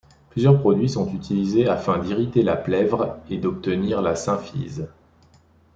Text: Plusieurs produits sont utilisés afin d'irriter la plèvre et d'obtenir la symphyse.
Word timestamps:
Plusieurs 0.31 0.59
produits 0.59 0.89
sont 0.89 1.13
utilisés 1.13 1.67
afin 1.67 1.99
d'irriter 1.99 2.41
la 2.41 2.57
plèvre 2.57 3.19
et 3.29 3.37
d'obtenir 3.37 4.01
la 4.01 4.15
symphyse. 4.15 4.87